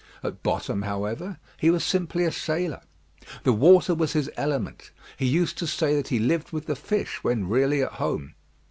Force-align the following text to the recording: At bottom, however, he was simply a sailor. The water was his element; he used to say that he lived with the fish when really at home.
At 0.23 0.41
bottom, 0.41 0.81
however, 0.81 1.37
he 1.59 1.69
was 1.69 1.83
simply 1.83 2.23
a 2.25 2.31
sailor. 2.31 2.81
The 3.43 3.53
water 3.53 3.93
was 3.93 4.13
his 4.13 4.31
element; 4.35 4.89
he 5.15 5.27
used 5.27 5.59
to 5.59 5.67
say 5.67 5.95
that 5.95 6.07
he 6.07 6.17
lived 6.17 6.51
with 6.51 6.65
the 6.65 6.75
fish 6.75 7.23
when 7.23 7.47
really 7.49 7.83
at 7.83 7.91
home. 7.91 8.33